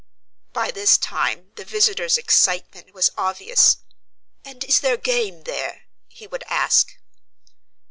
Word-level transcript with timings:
By 0.51 0.71
this 0.71 0.97
time 0.97 1.51
the 1.57 1.63
visitor's 1.63 2.17
excitement 2.17 2.91
was 2.91 3.11
obvious. 3.19 3.77
"And 4.43 4.63
is 4.63 4.79
there 4.79 4.97
game 4.97 5.43
there?" 5.43 5.83
he 6.09 6.25
would 6.25 6.43
ask. 6.49 6.97